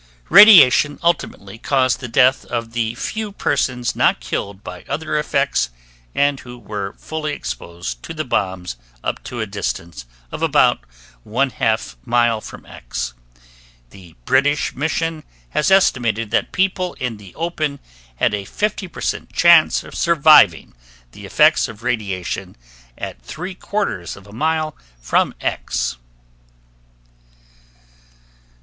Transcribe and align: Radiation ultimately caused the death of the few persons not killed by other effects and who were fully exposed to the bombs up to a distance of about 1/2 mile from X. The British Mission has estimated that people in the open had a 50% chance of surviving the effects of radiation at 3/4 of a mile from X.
Radiation 0.29 0.97
ultimately 1.03 1.59
caused 1.59 1.99
the 1.99 2.07
death 2.07 2.43
of 2.45 2.71
the 2.73 2.95
few 2.95 3.31
persons 3.31 3.95
not 3.95 4.19
killed 4.19 4.63
by 4.63 4.83
other 4.89 5.15
effects 5.15 5.69
and 6.15 6.39
who 6.39 6.57
were 6.57 6.93
fully 6.97 7.33
exposed 7.33 8.01
to 8.01 8.11
the 8.11 8.25
bombs 8.25 8.77
up 9.03 9.23
to 9.23 9.39
a 9.39 9.45
distance 9.45 10.07
of 10.31 10.41
about 10.41 10.79
1/2 11.23 11.97
mile 12.03 12.41
from 12.41 12.65
X. 12.65 13.13
The 13.91 14.15
British 14.25 14.73
Mission 14.73 15.23
has 15.49 15.69
estimated 15.69 16.31
that 16.31 16.51
people 16.51 16.95
in 16.95 17.17
the 17.17 17.35
open 17.35 17.77
had 18.15 18.33
a 18.33 18.45
50% 18.45 19.31
chance 19.31 19.83
of 19.83 19.93
surviving 19.93 20.73
the 21.11 21.27
effects 21.27 21.67
of 21.67 21.83
radiation 21.83 22.57
at 22.97 23.21
3/4 23.23 24.15
of 24.15 24.25
a 24.25 24.33
mile 24.33 24.75
from 24.99 25.35
X. 25.39 25.97